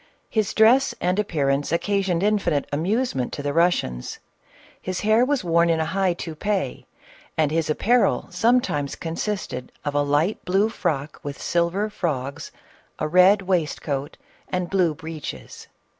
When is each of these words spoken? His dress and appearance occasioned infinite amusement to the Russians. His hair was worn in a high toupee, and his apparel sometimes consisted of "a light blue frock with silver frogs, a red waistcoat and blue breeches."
His 0.31 0.55
dress 0.55 0.95
and 0.99 1.19
appearance 1.19 1.71
occasioned 1.71 2.23
infinite 2.23 2.67
amusement 2.71 3.31
to 3.33 3.43
the 3.43 3.53
Russians. 3.53 4.17
His 4.81 5.01
hair 5.01 5.23
was 5.23 5.43
worn 5.43 5.69
in 5.69 5.79
a 5.79 5.85
high 5.85 6.13
toupee, 6.13 6.87
and 7.37 7.51
his 7.51 7.69
apparel 7.69 8.25
sometimes 8.31 8.95
consisted 8.95 9.71
of 9.85 9.93
"a 9.93 10.01
light 10.01 10.43
blue 10.43 10.69
frock 10.69 11.19
with 11.21 11.39
silver 11.39 11.87
frogs, 11.87 12.51
a 12.97 13.07
red 13.07 13.43
waistcoat 13.43 14.17
and 14.49 14.71
blue 14.71 14.95
breeches." 14.95 15.67